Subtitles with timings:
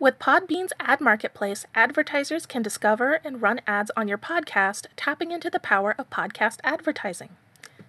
[0.00, 5.50] With Podbean's Ad Marketplace, advertisers can discover and run ads on your podcast, tapping into
[5.50, 7.36] the power of podcast advertising.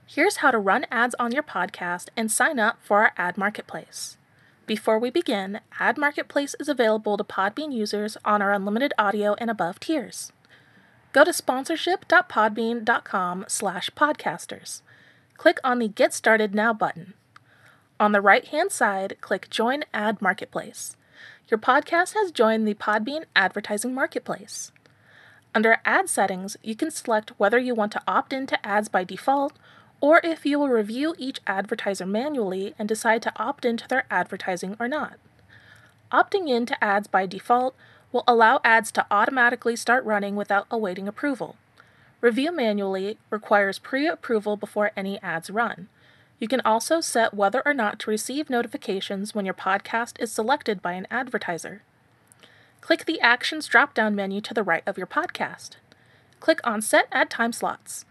[0.06, 4.18] Here's how to run ads on your podcast and sign up for our Ad Marketplace.
[4.66, 9.50] Before we begin, Ad Marketplace is available to Podbean users on our unlimited audio and
[9.50, 10.34] above tiers.
[11.14, 14.82] Go to sponsorship.podbean.com slash podcasters.
[15.38, 17.14] Click on the Get Started Now button.
[18.02, 20.98] On the right-hand side, click Join Ad Marketplace.
[21.50, 24.72] Your podcast has joined the Podbean Advertising Marketplace.
[25.54, 29.54] Under Ad Settings, you can select whether you want to opt into ads by default
[30.02, 34.76] or if you will review each advertiser manually and decide to opt into their advertising
[34.80, 35.14] or not.
[36.12, 37.76] Opting into ads by default
[38.12, 41.56] will allow ads to automatically start running without awaiting approval.
[42.20, 45.88] Review manually requires pre approval before any ads run.
[46.42, 50.82] You can also set whether or not to receive notifications when your podcast is selected
[50.82, 51.84] by an advertiser.
[52.82, 55.76] Click the Actions drop down menu to the right of your podcast.
[56.40, 58.06] Click on Set Ad Time Slots.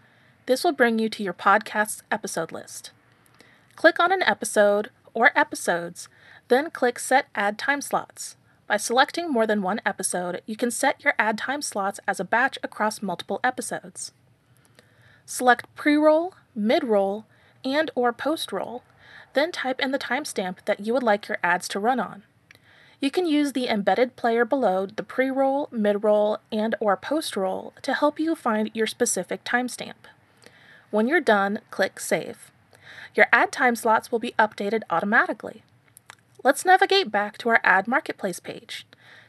[0.45, 2.91] This will bring you to your podcast's episode list.
[3.75, 6.07] Click on an episode or episodes,
[6.47, 8.37] then click Set Ad Time Slots.
[8.65, 12.23] By selecting more than one episode, you can set your ad time slots as a
[12.23, 14.13] batch across multiple episodes.
[15.25, 17.25] Select pre-roll, mid-roll,
[17.63, 18.83] and or post-roll,
[19.33, 22.23] then type in the timestamp that you would like your ads to run on.
[22.99, 28.19] You can use the embedded player below the pre-roll, mid-roll, and or post-roll to help
[28.19, 30.05] you find your specific timestamp.
[30.91, 32.51] When you're done, click Save.
[33.15, 35.63] Your ad time slots will be updated automatically.
[36.43, 38.85] Let's navigate back to our Ad Marketplace page.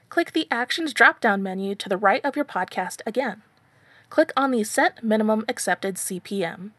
[0.09, 3.43] Click the Actions drop down menu to the right of your podcast again.
[4.11, 6.73] Click on the Set Minimum Accepted CPM.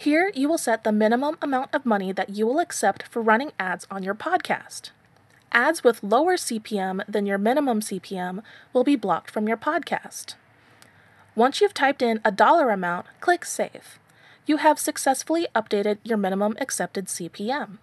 [0.00, 3.50] Here, you will set the minimum amount of money that you will accept for running
[3.58, 4.90] ads on your podcast.
[5.50, 10.36] Ads with lower CPM than your minimum CPM will be blocked from your podcast.
[11.34, 13.98] Once you've typed in a dollar amount, click Save.
[14.46, 17.78] You have successfully updated your minimum accepted CPM.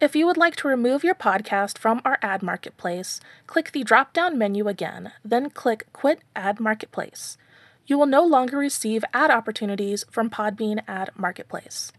[0.00, 4.12] If you would like to remove your podcast from our ad marketplace, click the drop
[4.12, 7.38] down menu again, then click Quit Ad Marketplace
[7.86, 11.92] you will no longer receive ad opportunities from Podbean Ad Marketplace.